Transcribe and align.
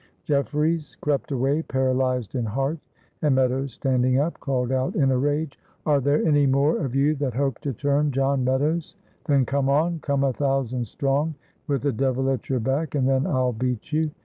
Jefferies 0.23 0.95
crept 0.99 1.31
away, 1.31 1.61
paralyzed 1.61 2.33
in 2.33 2.43
heart, 2.43 2.79
and 3.21 3.35
Meadows, 3.35 3.73
standing 3.73 4.17
up, 4.17 4.39
called 4.39 4.71
out 4.71 4.95
in 4.95 5.11
a 5.11 5.17
rage: 5.19 5.59
"Are 5.85 5.99
there 6.01 6.25
any 6.25 6.47
more 6.47 6.79
of 6.83 6.95
you 6.95 7.13
that 7.17 7.35
hope 7.35 7.59
to 7.59 7.71
turn 7.73 8.09
John 8.11 8.43
Meadows? 8.43 8.95
then 9.25 9.45
come 9.45 9.69
on, 9.69 9.99
come 9.99 10.23
a 10.23 10.33
thousand 10.33 10.85
strong, 10.87 11.35
with 11.67 11.83
the 11.83 11.91
devil 11.93 12.31
at 12.31 12.49
your 12.49 12.59
back 12.59 12.95
and 12.95 13.07
then 13.07 13.27
I'll 13.27 13.53
beat 13.53 13.93
you!" 13.93 14.09